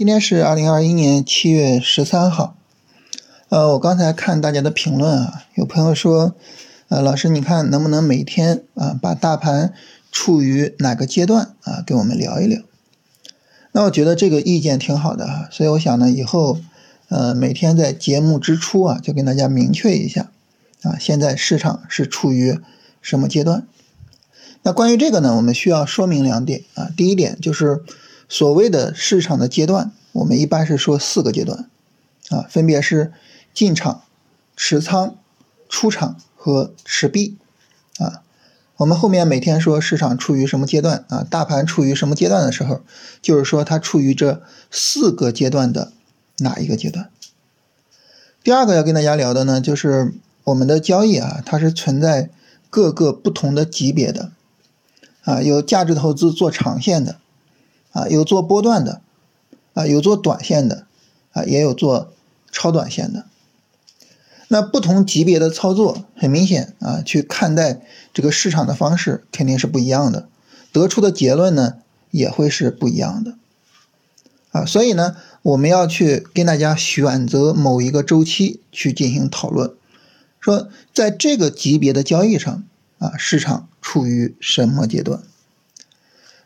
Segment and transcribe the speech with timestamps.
[0.00, 2.56] 今天是二零二一年七月十三号。
[3.50, 6.34] 呃，我刚才看大家的评论啊，有朋友说，
[6.88, 9.74] 呃，老师，你看能不能每天啊把大盘
[10.10, 12.62] 处于哪个阶段啊，给我们聊一聊？
[13.72, 16.58] 那我觉得这个意见挺好的哈，所以我想呢，以后
[17.10, 20.30] 呃每天在节目之初啊，就跟大家明确一下
[20.80, 22.58] 啊，现在市场是处于
[23.02, 23.66] 什么阶段？
[24.62, 27.84] 那关于这个呢，我们需要说明两点啊，第一点就是。
[28.30, 31.68] 所谓的市场的阶段，我们一般是说四个阶段，
[32.28, 33.12] 啊，分别是
[33.52, 34.04] 进场、
[34.56, 35.16] 持仓、
[35.68, 37.36] 出场和持币，
[37.98, 38.22] 啊，
[38.76, 42.82] 我们后面每天说市场处于什么阶段啊，大盘处于什么阶段的时候，
[43.20, 45.92] 就是说它处于这四个阶段的
[46.38, 47.10] 哪一个阶段。
[48.44, 52.30] 第二个要跟大家聊的呢，就是我们的交易啊，它是存在
[52.70, 54.30] 各个不同的级别的，
[55.24, 57.16] 啊，有价值投资做长线的。
[57.92, 59.00] 啊，有做波段的，
[59.74, 60.86] 啊，有做短线的，
[61.32, 62.12] 啊，也有做
[62.52, 63.26] 超短线的。
[64.48, 67.80] 那不同级别的操作，很明显啊，去看待
[68.12, 70.28] 这个市场的方式肯定是不一样的，
[70.72, 71.74] 得出的结论呢
[72.10, 73.36] 也会是不一样的。
[74.50, 79.72] 啊，所以呢，我们要去跟大家选择某一个周期去进行讨论，
[80.40, 82.64] 说在这个级别的交易上，
[82.98, 85.22] 啊，市场处于什么阶段？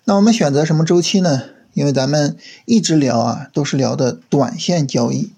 [0.06, 1.44] 那我们选择什么周期呢？
[1.72, 5.32] 因为咱们一直聊啊，都是聊的短线交易，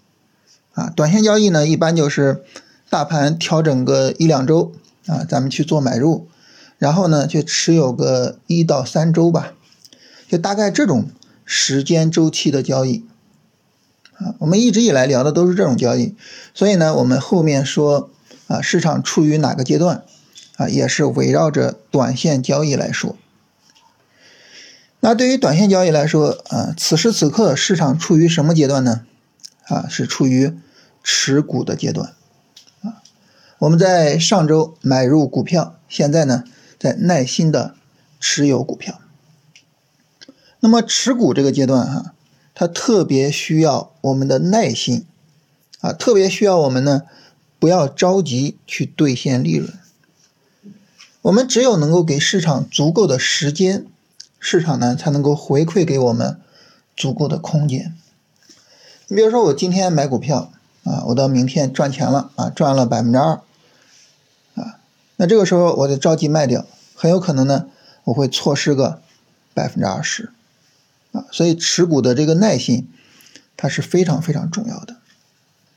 [0.74, 2.42] 啊，短线交易呢，一般就是
[2.90, 4.72] 大盘调整个一两周
[5.06, 6.26] 啊，咱们去做买入，
[6.78, 9.52] 然后呢，就持有个一到三周吧，
[10.28, 11.10] 就大概这种
[11.44, 13.04] 时间周期的交易，
[14.18, 16.16] 啊，我们一直以来聊的都是这种交易，
[16.52, 18.10] 所以呢，我们后面说
[18.48, 20.02] 啊，市场处于哪个阶段
[20.56, 23.16] 啊，也是围绕着短线交易来说。
[25.00, 29.02] 那对于短线交易来说，啊，此时此刻市场处于什么阶段呢？
[29.68, 30.52] 啊，是处于
[31.02, 32.14] 持股的阶段，
[32.82, 33.02] 啊，
[33.58, 36.44] 我们在上周买入股票，现在呢，
[36.78, 37.74] 在耐心的
[38.18, 39.00] 持有股票。
[40.60, 42.14] 那么持股这个阶段，哈，
[42.54, 45.04] 它特别需要我们的耐心，
[45.80, 47.02] 啊，特别需要我们呢，
[47.58, 49.72] 不要着急去兑现利润。
[51.22, 53.86] 我们只有能够给市场足够的时间。
[54.38, 56.40] 市场呢才能够回馈给我们
[56.96, 57.94] 足够的空间。
[59.08, 60.50] 你比如说，我今天买股票
[60.84, 63.40] 啊，我到明天赚钱了啊，赚了百分之二
[64.54, 64.78] 啊，
[65.16, 67.66] 那这个时候我就着急卖掉，很有可能呢
[68.04, 69.00] 我会错失个
[69.54, 70.30] 百分之二十
[71.12, 71.24] 啊。
[71.30, 72.88] 所以持股的这个耐心
[73.56, 74.96] 它是非常非常重要的。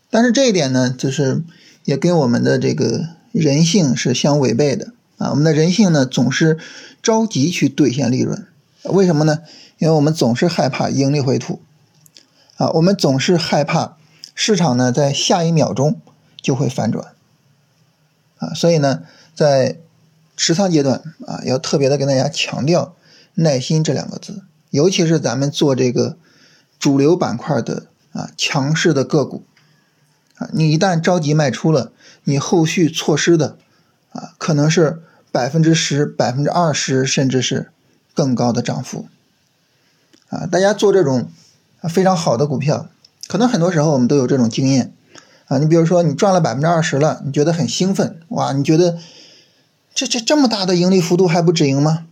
[0.09, 1.43] 但是这一点呢，就是
[1.85, 5.29] 也跟我们的这个人性是相违背的啊。
[5.29, 6.57] 我们的人性呢总是
[7.03, 8.47] 着急去兑现利润。
[8.83, 9.39] 为什么呢？
[9.77, 11.61] 因为我们总是害怕盈利回吐，
[12.57, 13.97] 啊，我们总是害怕
[14.33, 15.99] 市场呢在下一秒钟
[16.41, 17.13] 就会反转，
[18.37, 19.03] 啊，所以呢，
[19.35, 19.77] 在
[20.35, 22.95] 持仓阶段啊，要特别的跟大家强调
[23.35, 26.17] 耐心这两个字，尤其是咱们做这个
[26.79, 29.43] 主流板块的啊强势的个股，
[30.35, 31.91] 啊，你一旦着急卖出了，
[32.23, 33.57] 你后续错失的
[34.11, 35.01] 啊，可能是
[35.31, 37.71] 百分之十、百分之二十，甚至是。
[38.19, 39.07] 更高的涨幅，
[40.27, 41.31] 啊，大家做这种
[41.83, 42.89] 非常好的股票，
[43.29, 44.93] 可能很多时候我们都有这种经验，
[45.45, 48.99] 啊，你比如说你赚了百分之二十了，你觉得很兴奋，哇，你觉得
[49.93, 52.07] 这这这么大的盈利幅度还不止盈吗？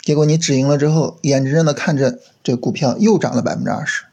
[0.00, 4.06] 结果你止盈了之后，眼睁睁的看着这股票又涨了百分之二十，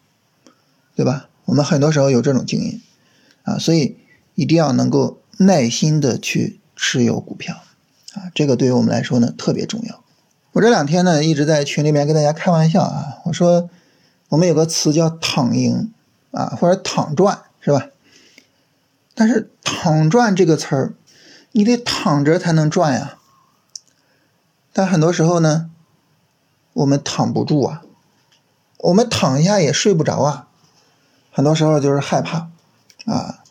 [0.96, 1.28] 对吧？
[1.46, 2.80] 我们很多时候有这种经验，
[3.42, 3.98] 啊，所以
[4.36, 7.64] 一定要能够耐心的去持有股票，
[8.14, 10.04] 啊，这个对于我们来说呢特别重要。
[10.52, 13.70] 我这两天呢一直在群里面跟大家开玩笑啊，我说
[14.30, 15.94] 我们有个词叫躺赢
[16.32, 17.88] 啊，或者躺赚是吧？
[19.14, 20.94] 但是躺赚这个词儿，
[21.52, 23.18] 你得躺着才能赚呀。
[24.74, 25.70] 但很多时候呢，
[26.74, 27.84] 我们躺不住啊，
[28.78, 30.48] 我们躺一下也睡不着啊。
[31.32, 32.50] 很多时候就是害怕
[33.06, 33.44] 啊，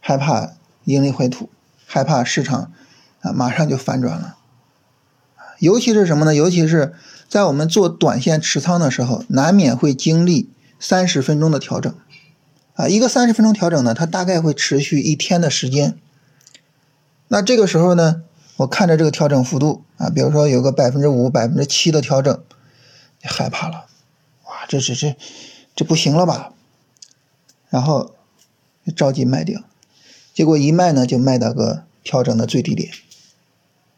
[0.00, 0.50] 害怕
[0.84, 1.48] 盈利回吐，
[1.86, 2.72] 害怕市场
[3.20, 4.36] 啊马上就反转了。
[5.62, 6.34] 尤其是什么呢？
[6.34, 6.92] 尤其是
[7.28, 10.50] 在我们做短线持仓的时候，难免会经历
[10.80, 11.94] 三十分钟的调整，
[12.74, 15.96] 啊，一个三十分钟调整呢，它大概会持续一天的时间。
[17.28, 18.24] 那这个时候呢，
[18.56, 22.42] 我看着这个调整幅度啊，比如说有个百分之五、百分之七的调整，
[23.22, 23.86] 害怕了，
[24.46, 25.16] 哇，这这这
[25.76, 26.52] 这不行了吧？
[27.70, 28.16] 然后
[28.96, 29.62] 着急卖掉，
[30.34, 32.90] 结果一卖呢，就卖到个调整的最低点。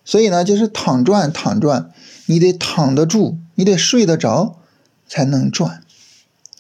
[0.05, 1.91] 所以呢，就是躺赚躺赚，
[2.27, 4.61] 你得躺得住，你得睡得着，
[5.09, 5.83] 才能赚，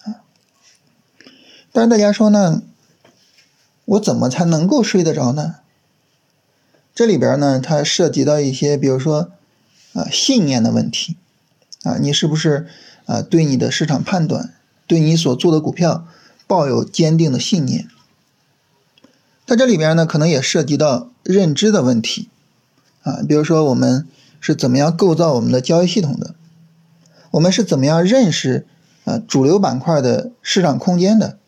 [0.05, 0.25] 啊。
[1.71, 2.63] 但是大家说呢，
[3.85, 5.57] 我怎么才能够睡得着呢？
[6.95, 9.33] 这里边呢，它涉及到一些，比如说
[9.93, 11.17] 啊信念的问题
[11.83, 12.69] 啊，你是不是
[13.05, 14.55] 啊对你的市场判断，
[14.87, 16.07] 对你所做的股票
[16.47, 17.89] 抱有坚定的信念？
[19.45, 22.31] 在这里边呢，可能也涉及到认知的问题
[23.05, 24.09] 啊，比如说我们
[24.41, 26.35] 是怎么样构造我们的交易系统的，
[27.31, 28.67] 我们是怎么样认识
[29.05, 31.39] 啊主流板块的市场空间的。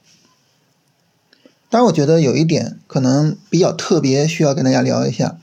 [1.69, 5.37] 当然，我觉得有一点可能比较特别，需要跟大家聊一下，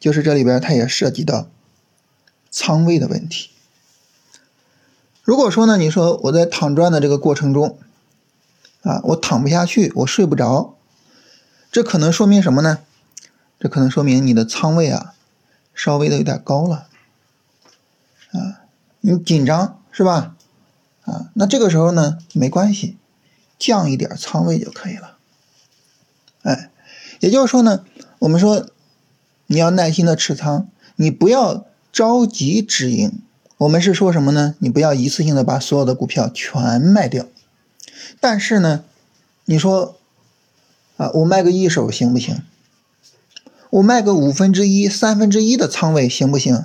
[0.00, 1.48] 就是这里边它也涉及到
[2.50, 3.50] 仓位的问题。
[5.22, 7.78] 如果说呢，你说我在躺赚的这个过程中，
[8.82, 10.74] 啊，我躺不下去，我睡不着，
[11.70, 12.78] 这可能说明什么呢？
[13.60, 15.14] 这可能说明你的仓位啊，
[15.78, 16.88] 稍微的有点高了，
[18.32, 18.66] 啊，
[19.00, 20.34] 你紧张是吧？
[21.04, 22.96] 啊，那这个时候呢，没关系，
[23.60, 25.16] 降一点仓位就可以了。
[26.42, 26.70] 哎，
[27.20, 27.84] 也就是说呢，
[28.18, 28.68] 我们说
[29.46, 30.66] 你要耐心的持仓，
[30.96, 33.22] 你不要着急止盈。
[33.58, 34.56] 我们是说什么呢？
[34.58, 37.24] 你不要一次性的把所有的股票全卖掉。
[38.18, 38.82] 但是呢，
[39.44, 39.96] 你说
[40.96, 42.42] 啊，我卖个一手行不行？
[43.70, 46.64] 我卖个五分之一、三分之一的仓位行不行？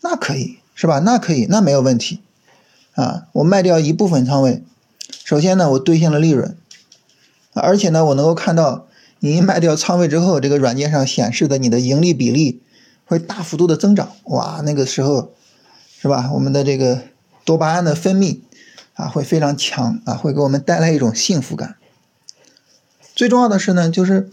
[0.00, 1.00] 那可以，是吧？
[1.00, 2.20] 那可以，那没有问题。
[2.94, 4.62] 啊，我卖掉一部分仓位，
[5.24, 6.56] 首先呢，我兑现了利润。
[7.52, 8.86] 而且呢，我能够看到
[9.20, 12.60] 你卖掉仓位之后，这个软件上显示的你的盈利比例
[13.04, 14.12] 会大幅度的增长。
[14.24, 15.32] 哇，那个时候
[16.00, 16.30] 是吧？
[16.32, 17.02] 我们的这个
[17.44, 18.40] 多巴胺的分泌
[18.94, 21.76] 啊会非常强啊，会给我们带来一种幸福感。
[23.14, 24.30] 最重要的是呢，就是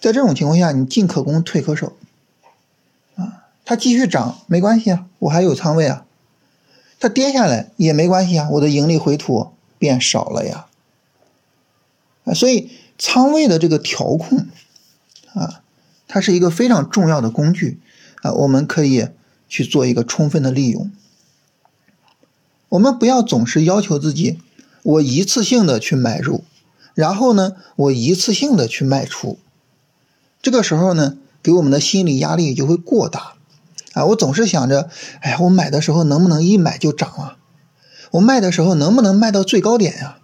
[0.00, 1.94] 在这种情况下，你进可攻，退可守
[3.16, 3.44] 啊。
[3.64, 6.04] 它继续涨没关系啊，我还有仓位啊。
[7.00, 10.66] 它跌下来也没关系啊，我的盈利回吐变少了呀。
[12.34, 14.46] 所以仓位的这个调控
[15.34, 15.62] 啊，
[16.06, 17.80] 它是一个非常重要的工具
[18.22, 19.08] 啊，我们可以
[19.48, 20.90] 去做一个充分的利用。
[22.70, 24.38] 我们不要总是要求自己，
[24.82, 26.44] 我一次性的去买入，
[26.94, 29.38] 然后呢，我一次性的去卖出，
[30.40, 33.34] 这个时候呢，给我们的心理压力就会过大
[33.92, 34.04] 啊。
[34.06, 34.88] 我总是想着，
[35.20, 37.36] 哎呀，我买的时候能不能一买就涨啊？
[38.12, 40.18] 我卖的时候能不能卖到最高点呀？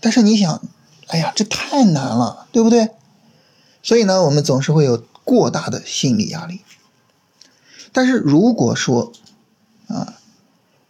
[0.00, 0.62] 但是你想，
[1.06, 2.90] 哎呀，这太难了，对不对？
[3.82, 6.60] 所以呢，我们总是会有过大的心理压力。
[7.92, 9.12] 但是如果说
[9.88, 10.14] 啊，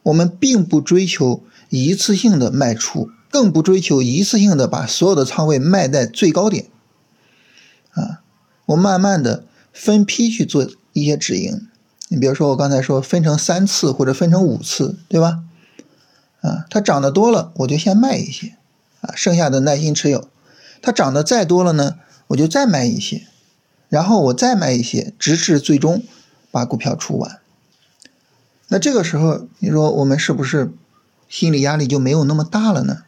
[0.02, 6.66] 我们并不追求一次性的卖出，更不追求一次性的把所有的仓位卖在最高点，
[7.92, 8.22] 啊，
[8.66, 11.66] 我慢慢的分批去做一些止盈。
[12.08, 15.44] 你比如说，我刚才说分成三次或者分成五次，对吧？
[16.40, 18.56] 啊，它涨得多了，我就先卖一些。
[19.00, 20.28] 啊，剩下的耐心持有，
[20.82, 21.96] 它涨得再多了呢，
[22.28, 23.26] 我就再卖一些，
[23.88, 26.02] 然后我再卖一些，直至最终
[26.50, 27.38] 把股票出完。
[28.68, 30.70] 那这个时候，你说我们是不是
[31.28, 33.04] 心理压力就没有那么大了呢？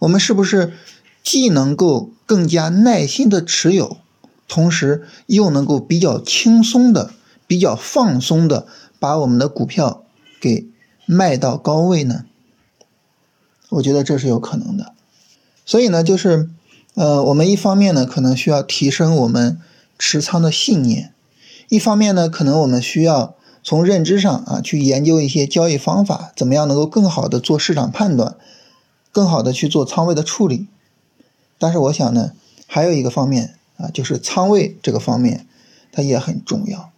[0.00, 0.74] 我们是不是
[1.22, 3.96] 既能够更加耐心的持有，
[4.52, 7.10] 同时又能够比较轻松的、
[7.46, 8.66] 比较放松的
[8.98, 10.04] 把我们的股票
[10.42, 10.68] 给
[11.06, 12.26] 卖到高位呢？
[13.70, 14.92] 我觉得这是有可能的。
[15.64, 16.50] 所以呢，就是，
[16.92, 19.58] 呃，我们一方面呢，可能需要提升我们
[19.98, 21.12] 持仓的信念；
[21.70, 28.36] 一方面呢，可能我们需要从认知上啊，去研究一些交易方法，怎么样能够更好的做市场判断，
[29.10, 30.66] 更好的去做仓位的处理。
[31.58, 32.32] 但是我想呢，
[32.66, 35.46] 还有一个方面啊，就是仓位这个方面，
[35.90, 36.90] 它也很重要。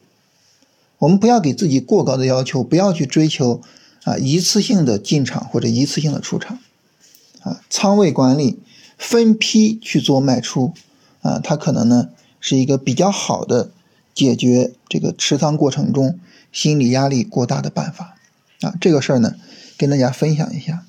[0.98, 3.62] 我们不要给自己过高的要求，不要去追求
[4.04, 6.58] 啊一次性的进场或者一次性的出场。
[7.42, 8.58] 啊，仓位管理，
[8.96, 10.72] 分批去做卖出，
[11.22, 12.10] 啊，它可能呢
[12.40, 13.70] 是一个比较好的
[14.14, 16.18] 解决这个持仓过程中
[16.52, 18.16] 心理压力过大的办法。
[18.60, 19.34] 啊，这个事儿呢，
[19.76, 20.84] 跟大家分享一下。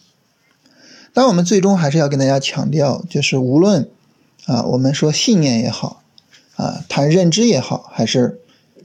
[1.13, 3.89] 但我们最终还是要跟大家强调，就是无论
[4.45, 6.03] 啊，我们说信念也好，
[6.55, 8.39] 啊，谈认知也好，还是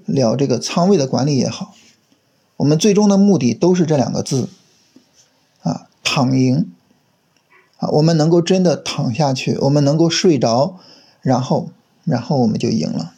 [0.06, 1.74] 聊这个仓位的管理也好，
[2.58, 4.48] 我们最终的目的都是这两个字，
[5.62, 6.70] 啊，躺赢。
[7.78, 10.78] 啊，我们能够真的躺下去，我们能够睡着，
[11.22, 11.70] 然后，
[12.04, 13.14] 然后我们就赢了。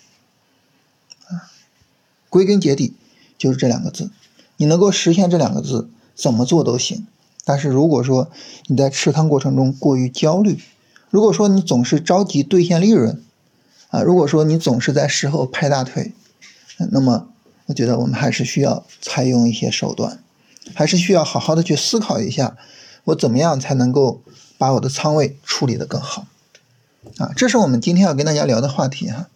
[1.27, 1.51] 啊，
[2.31, 2.95] 归根结底
[3.37, 4.11] 就是这两个字，
[4.59, 7.05] 你能够实现这两个字，怎么做都行。
[7.45, 8.31] 但是如果说
[8.69, 10.61] 你在持仓过程中过于焦虑，
[11.13, 13.23] 如果说你总是着急兑现利润，
[13.91, 16.13] 啊，如果说你总是在事后拍大腿，
[16.91, 17.29] 那么
[17.67, 20.19] 我觉得我们还是需要采用一些手段，
[20.75, 22.57] 还是需要好好的去思考一下，
[23.05, 24.23] 我怎么样才能够。
[24.59, 26.25] 把我的仓位处理的更好。
[27.19, 29.27] 啊，这是我们今天要跟大家聊的话题哈。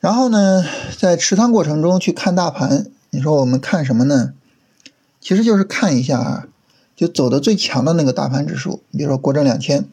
[0.00, 0.62] 然后呢，
[0.98, 4.34] 在持仓过程中去看大盘，你说我们看什么呢？
[5.18, 6.46] 其实就是看一下啊，
[6.94, 9.86] 就走的最强的那个大盘指数，比如说国证两千，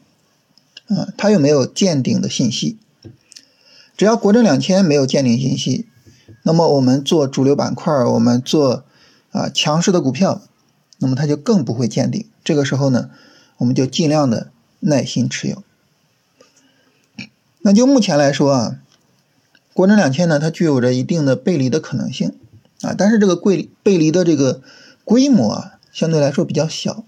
[0.88, 2.76] 啊，它有没有见顶的信息？
[3.96, 5.86] 只要国证两千没有见顶信息，
[6.42, 8.84] 那么我们做主流板块，我们做
[9.30, 10.42] 啊强势的股票，
[10.98, 12.26] 那么它就更不会见顶。
[12.42, 13.10] 这个时候呢，
[13.58, 14.50] 我们就尽量的
[14.80, 15.62] 耐心持有。
[17.60, 18.78] 那就目前来说啊，
[19.72, 22.34] 国证两千呢，它具有着一定的背离的可能性
[22.82, 24.60] 啊，但是这个背背离的这个
[25.04, 27.04] 规模啊，相对来说比较小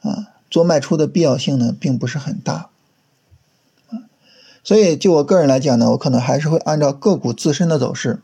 [0.00, 2.70] 啊，做卖出的必要性呢，并不是很大，
[4.64, 8.20] 所以就我个人来讲呢，我可能还是会按照个股自身的走势，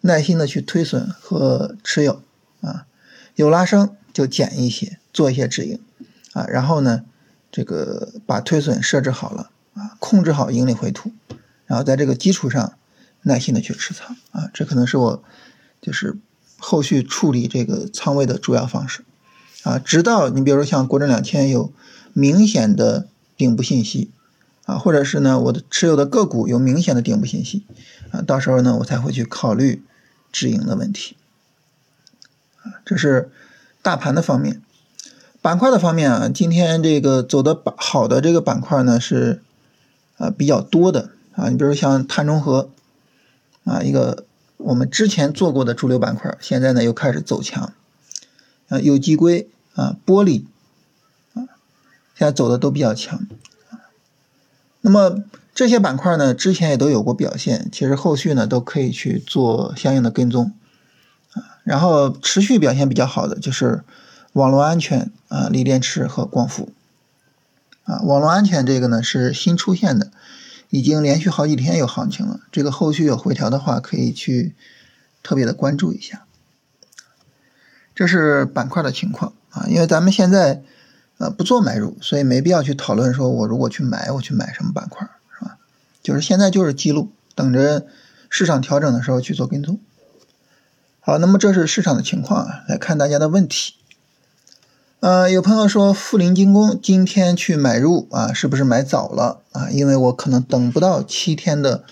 [0.00, 2.22] 耐心的去推损和持有
[2.62, 2.86] 啊，
[3.34, 5.78] 有拉升就减一些，做一些止盈
[6.32, 7.02] 啊，然后呢，
[7.50, 9.50] 这个把推损设置好了。
[9.74, 11.12] 啊，控制好盈利回吐，
[11.64, 12.74] 然后在这个基础上
[13.22, 15.24] 耐心的去持仓啊，这可能是我
[15.80, 16.18] 就是
[16.58, 19.02] 后续处理这个仓位的主要方式
[19.62, 19.78] 啊。
[19.78, 21.72] 直到你比如说像国证两千有
[22.12, 24.10] 明显的顶部信息
[24.64, 27.64] 啊，或者是呢我的持有的个股有明显的顶部信息
[28.10, 29.82] 啊，到时候呢我才会去考虑
[30.30, 31.16] 止盈的问题
[32.62, 32.82] 啊。
[32.84, 33.30] 这是
[33.82, 34.60] 大盘的方面，
[35.40, 39.42] 板块的方面啊，今天这个走的板好的这个板块呢是。
[40.18, 42.70] 啊，比较多的啊，你比如像碳中和
[43.64, 44.24] 啊，一个
[44.56, 47.72] 我们之前做过的主流板块，现在呢又开始走强
[48.68, 50.44] 啊，有机硅啊，玻璃
[51.34, 51.42] 啊，
[52.14, 53.26] 现在走的都比较强。
[54.82, 55.24] 那么
[55.54, 60.52] 这些板块呢，之前也都有过表现，其实后续呢都可以去做相应的跟踪
[61.32, 61.58] 啊。
[61.64, 63.82] 然后持续表现比较好的就是
[64.34, 66.68] 网络安全啊，锂电池和光伏。
[67.84, 70.10] 啊，网络安全这个呢是新出现的，
[70.70, 72.40] 已经连续好几天有行情了。
[72.52, 74.54] 这个后续有回调的话，可以去
[75.22, 76.24] 特别的关注一下。
[77.94, 80.62] 这是板块的情况啊，因为咱们现在
[81.18, 85.58] 呃不做买入，所以没必要去讨论说我如果去买，我去买什么板块是吧？
[86.02, 87.86] 就是现在就是记录，等着
[88.28, 89.78] 市场调整的时候去做跟踪。
[91.00, 93.74] 好，那么这是市场的情况啊，来看大家的问题。
[95.00, 99.68] 呃，有朋友说富临精工今天去买入啊，是不是买早了啊？
[99.70, 101.82] 因为我可能等不到七天的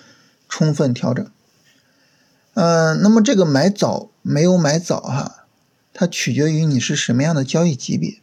[0.48, 1.28] 充分调整。
[2.54, 5.46] 嗯，那么这个买早没有买早哈，
[5.92, 8.18] 它取决于你是什么样的交易级别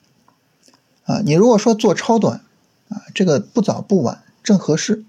[1.08, 1.22] 啊。
[1.26, 2.42] 你如果说做超短
[2.90, 5.04] 啊，这个不早不晚正合适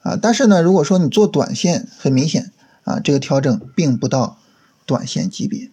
[0.00, 0.18] 啊。
[0.20, 2.50] 但是呢，如果说你做短线，很明显
[2.84, 4.38] 啊，这个调整并不到
[4.86, 5.68] 短线级别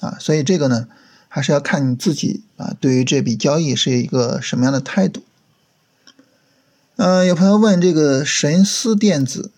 [0.00, 0.86] 啊，所以这个呢。
[1.28, 5.22] 还是要看你自己啊，对于这笔交易是一个什么样的态度？
[6.96, 9.50] 嗯，有朋友问这个神思电子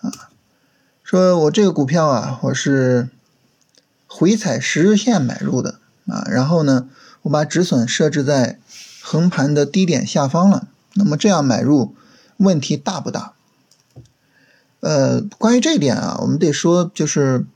[0.00, 0.30] 啊，
[1.04, 3.10] 说我这个股票啊，我是
[4.06, 6.88] 回踩十日线买入的啊，然后呢，
[7.22, 8.58] 我把止损设置在
[9.02, 11.94] 横盘的低点下方了，那么这样买入
[12.36, 13.34] 问题大不大？
[14.80, 17.46] 呃，关于这一点啊，我们得说就是。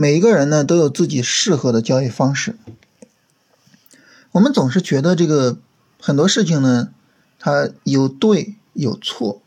[0.00, 2.54] 每一个人呢都有自己适合的交易方式。
[4.30, 5.58] 我们总是觉得这个
[6.00, 6.90] 很多事情呢，
[7.40, 9.42] 它有对有错，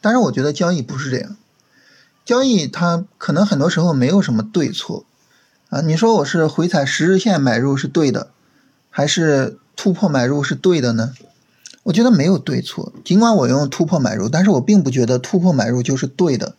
[0.00, 1.36] 但是我觉得交易不是这样。
[2.24, 5.04] 交易它可能很多时候没有什么对错
[5.68, 5.80] 啊。
[5.82, 8.32] 你说我是回踩十日线买入是对的，
[8.96, 11.14] 还是突破买入是对的呢？
[11.82, 12.92] 我觉得没有对错。
[13.04, 16.54] 尽管我用突破买入，但是我并不觉得突破买入就是对的。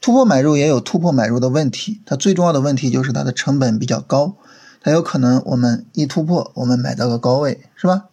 [0.00, 4.36] 突破买入也有突破买入的问题，它最重要的问题就是它的成本比较高，
[4.80, 8.04] 它有可能我们一突破，我们买到个高位，是吧？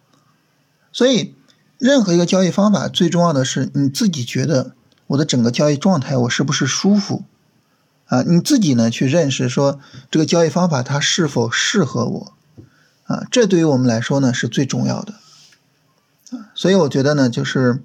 [0.90, 1.36] 所以，
[1.78, 4.72] 任何一个交易方法最重要的是你自己觉得
[5.06, 7.22] 我的整个交易状态我是不是舒服
[8.06, 8.22] 啊？
[8.22, 9.78] 你自己呢去认识说
[10.10, 12.32] 这个交易方法它是否适合我
[13.04, 13.26] 啊？
[13.30, 15.14] 这对于我们来说呢是最重要的
[16.30, 16.50] 啊。
[16.54, 17.82] 所以我觉得呢就是，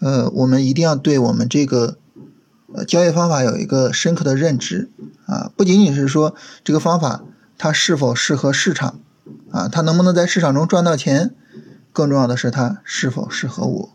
[0.00, 1.96] 呃，我们一定要对我们这个。
[2.74, 4.90] 呃，交易方法有一个深刻的认知
[5.24, 7.24] 啊，不仅仅是说这个方法
[7.56, 9.00] 它是否适合市场
[9.50, 11.34] 啊，它能不能在市场中赚到钱，
[11.94, 13.90] 更重要的是它是否适合我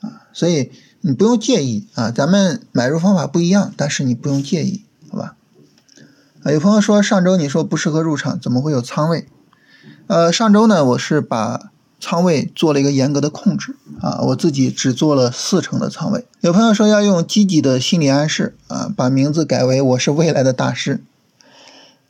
[0.00, 0.30] 啊。
[0.32, 0.70] 所以
[1.00, 5.34] 你不用介意啊，咱们买入方法不一样，但是你不用介意，好吧？
[6.42, 9.26] 啊，有朋友说上周你说不适合入场，怎么会有仓位？
[10.06, 11.70] 呃，上周呢，我是把。
[12.02, 16.24] 仓位做了一个严格的控制啊，我自己只做了四成的仓位。
[16.40, 21.02] 有朋友说要用积极的心理暗示啊，把名字改为我是未来的大师。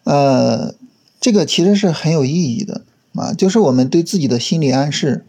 [0.04, 0.76] 呃，
[1.20, 2.82] 这个其实是很有意义的
[3.16, 5.24] 啊，就是我们对自己的心理暗示，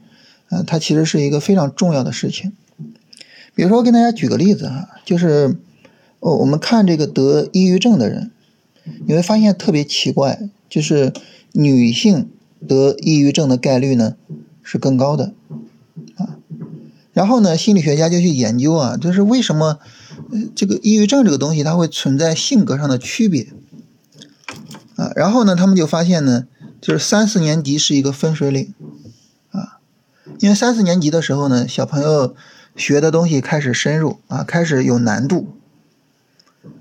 [0.50, 2.54] 呃，它其实是一个非常重要的事情。
[3.56, 5.58] 比如说，我给大家举个例子哈，就是
[6.20, 8.30] 哦，我们看这个得抑郁症的人，
[9.06, 11.14] 你会发现特别奇怪，就是
[11.54, 12.30] 女性
[12.68, 14.16] 得抑郁症的概率呢
[14.64, 15.34] 是更高的
[16.16, 16.38] 啊。
[17.14, 19.80] 然后呢，心理学家就去研究啊，就是为什么
[20.56, 23.48] 这个抑郁症这个东西它会存在性格上的区别
[24.96, 25.12] 啊？
[25.16, 26.48] 然后呢，他们就发现呢。
[26.82, 28.74] 就是三四年级是一个分水岭，
[29.52, 29.78] 啊，
[30.40, 32.36] 因为三四年级的时候呢，小朋友
[32.76, 35.50] 学的东西开始深入啊，开始有难度。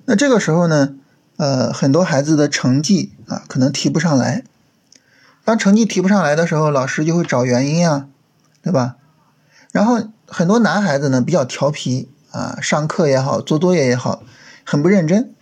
[0.07, 0.95] 那这个时候呢，
[1.40, 4.44] 呃，很多孩子的成绩啊，可能提不上来。
[5.42, 8.09] 当成绩提不上来的时候，老师就会找原因啊，
[8.61, 8.97] 对吧？
[9.73, 14.23] 然后很多男孩子呢比较调皮啊，上课也好，做作业也好，
[14.64, 15.35] 很不认真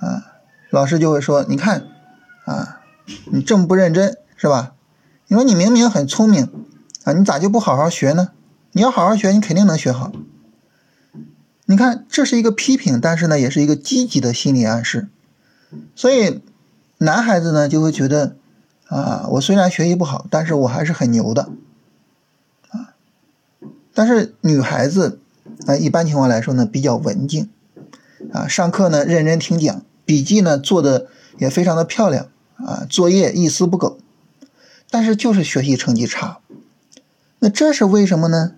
[0.00, 0.24] 啊，
[0.70, 1.86] 老师就会说，你看
[2.46, 2.80] 啊。
[3.30, 4.72] 你这么不认真是吧？
[5.28, 6.50] 你说你明明很聪明
[7.04, 8.30] 啊，你咋就不好好学呢？
[8.72, 10.10] 你要好好学，你肯定能学好。
[11.66, 15.08] 你看，这是一个批评，但是呢，也是一个积极的心理暗示。
[15.96, 16.42] 所以，
[16.98, 18.36] 男孩子呢就会觉得
[18.88, 21.48] 啊，我虽然学习不好，但是我还是很牛的
[22.70, 22.94] 啊。
[23.94, 25.18] 但是女孩子
[25.66, 27.48] 啊，一般情况来说呢，比较文静
[28.32, 32.28] 啊，上课呢认真听讲，笔记呢做的也非常的漂亮。
[32.56, 33.98] 啊，作业一丝不苟，
[34.88, 36.38] 但是就是学习成绩差，
[37.40, 38.52] 那这是为什么呢？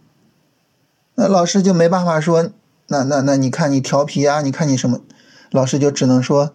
[1.15, 2.51] 那老师就没办法说，
[2.89, 5.01] 那那那你看你调皮啊，你看你什么，
[5.51, 6.55] 老师就只能说，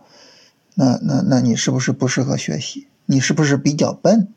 [0.76, 2.88] 那那那你是不是不适合学习？
[3.06, 4.28] 你是不是比较笨？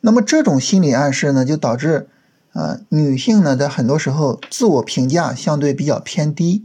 [0.00, 2.08] 那么这种心理暗示呢，就导致
[2.52, 6.64] 啊，女性呢在很多时候自我评价相对比较偏低，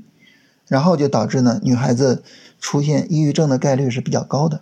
[0.68, 2.24] 然后就导致呢女孩子。
[2.64, 4.62] 出现抑郁症的概率是比较高的，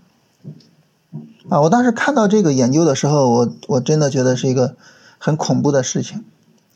[1.49, 4.77] 啊，我当时看到这个研究的时候，我我真的觉得是一个
[5.17, 6.23] 很恐怖的事情，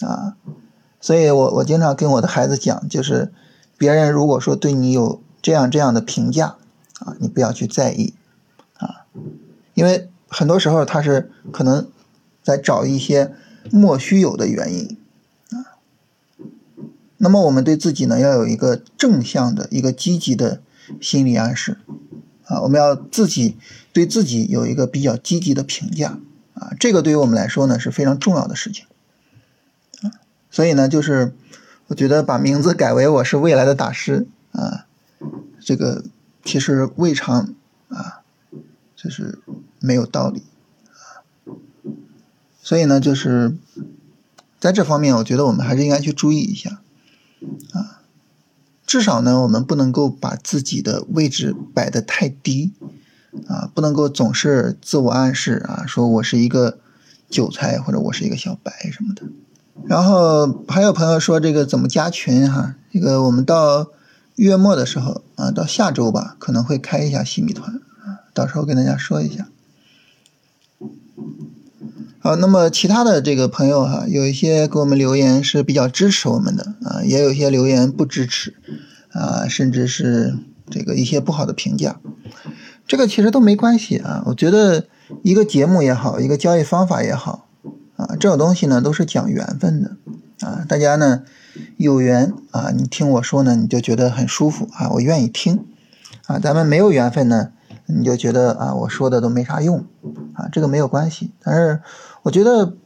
[0.01, 0.35] 啊，
[1.03, 3.33] 所以我我经常跟我的孩子讲，就是
[3.77, 6.55] 别人如果说对你有这样这样的评价，
[6.99, 8.13] 啊，你不要去在意，
[8.77, 9.05] 啊，
[9.73, 11.89] 因为很多时候他是可能
[12.41, 13.33] 在找一些
[13.69, 14.97] 莫须有的原因，
[15.51, 15.75] 啊，
[17.17, 20.61] 那么我们对自己呢要有一个正向的一个积极的。
[20.99, 21.77] 心理暗示
[22.43, 23.55] 啊，我们要自己
[23.93, 26.19] 对自己有一个比较积极的评价
[26.55, 28.85] 啊，这个对于我们来说呢是非常重要的事情。
[30.53, 31.33] 所以呢，就是
[31.87, 34.85] 我觉得把名字改为我是未来的大师啊，
[35.59, 36.03] 这个
[36.45, 37.55] 其实未尝
[37.89, 38.21] 啊，
[38.95, 39.39] 就是
[39.79, 40.43] 没有道理
[40.91, 41.25] 啊。
[42.61, 43.57] 所以呢，就是
[44.59, 46.81] 在这方面，我觉得我们还是应该去注意一下
[47.71, 48.01] 啊。
[48.85, 52.73] 至少呢，我们不能够把自己的位置摆得太低，
[53.47, 56.77] 啊，不能够总是自我暗示啊，说我是一个
[57.27, 59.23] 韭菜或者我是一个小白什么的。
[59.85, 63.87] 然后还有朋友说这个怎么加群哈，这个我们到
[64.35, 69.47] 月末的时候啊，到下周吧，可能会开一下新米团啊，到时候跟大家说一下。
[72.19, 78.55] 好，那么其他的这个朋友哈，有一些给我们留言是比较支持我们的啊，也有一些留言不支持
[79.11, 80.37] 啊，甚至是
[80.71, 81.99] 这个一些不好的评价，
[82.87, 84.23] 这个其实都没关系啊。
[84.27, 84.85] 我觉得
[85.21, 87.49] 一个节目也好，一个交易方法也好
[88.03, 89.97] 啊，这种东西呢都是讲缘分的
[90.47, 90.65] 啊。
[90.67, 91.23] 大家呢
[91.77, 95.65] 有缘啊，你听我说呢，你就觉得很舒服啊，我愿意听
[96.27, 96.39] 啊。
[96.39, 97.51] 咱们没有缘分呢。
[97.85, 99.85] 你就觉得啊，我说的都没啥用，
[100.35, 101.31] 啊，这个没有关系。
[101.43, 101.81] 但是
[102.21, 102.77] 我觉得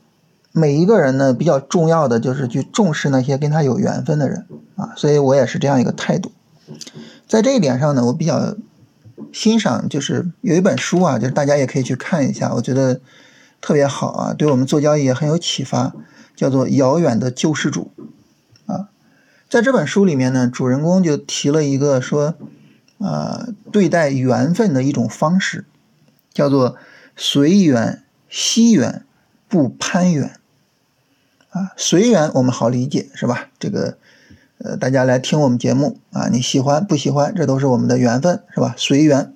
[0.51, 6.31] 每一个人呢，比较重要的就是去重视那些跟他有缘分的人啊，所以我也是这样一个态度。
[7.27, 8.55] 在这一点上呢，我比较
[9.31, 12.99] 欣赏，就是有一本书啊，就是大家也可以去看一下，我觉得
[13.61, 15.93] 特别好啊，对我们做交易也很有启发，
[16.35, 17.91] 叫做《遥远的救世主》
[18.73, 18.89] 啊。
[19.49, 22.35] 在这本书里面呢，主人公就提了一个说。
[22.99, 25.65] 啊，对待缘分的一种方式，
[26.33, 26.75] 叫做
[27.15, 29.05] 随缘惜缘
[29.47, 30.39] 不攀缘。
[31.51, 33.49] 啊，随缘我们好理解是吧？
[33.59, 33.99] 这个
[34.57, 38.73] 呃，大家来听我们节目啊，你喜欢不喜欢，这都是我们的缘分是吧？
[38.75, 39.31] 随缘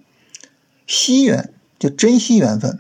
[0.88, 2.80] 惜缘就珍惜缘分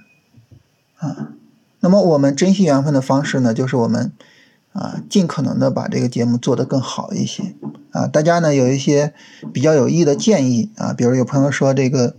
[1.01, 1.33] 啊。
[1.81, 4.11] 那么我们珍惜缘分的方式呢，就是我们
[4.71, 7.55] 啊，尽可能的把这个节目做得更好一些。
[7.91, 9.13] 啊，大家呢有一些
[9.51, 12.15] 比较有益的建议啊，比如有朋友说这个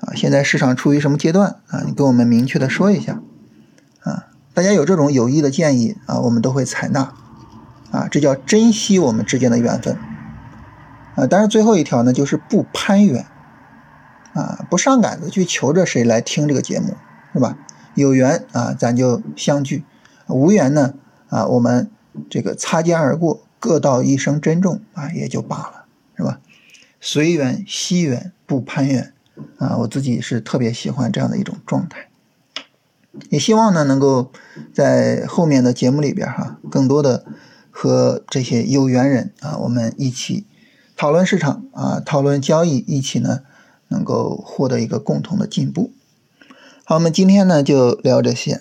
[0.00, 1.82] 啊，现在市场处于什么阶段啊？
[1.86, 3.20] 你跟我们明确的说一下
[4.00, 4.26] 啊。
[4.54, 7.12] 大家有这种有益的建议啊，我们都会采纳
[7.90, 9.98] 啊，这叫珍惜我们之间的缘分
[11.14, 11.26] 啊。
[11.26, 13.26] 当然最后一条呢，就是不攀缘
[14.32, 16.96] 啊，不上赶子去求着谁来听这个节目
[17.32, 17.58] 是吧？
[17.94, 19.82] 有缘啊，咱就相聚；
[20.28, 20.94] 无缘呢，
[21.28, 21.90] 啊，我们
[22.28, 25.84] 这个擦肩而过，各道一声珍重啊，也就罢了，
[26.16, 26.40] 是吧？
[27.00, 29.12] 随缘惜缘不攀缘
[29.58, 32.08] 啊，我自己是特别喜欢这样的一种状态。
[33.28, 34.32] 也希望呢，能够
[34.72, 37.24] 在后面的节目里边哈，更多的
[37.70, 40.46] 和这些有缘人啊，我们一起
[40.96, 43.40] 讨论市场啊，讨论交易，一起呢
[43.88, 45.92] 能够获得一个共同的进步。
[46.86, 48.60] 好，我们今天呢就聊这些。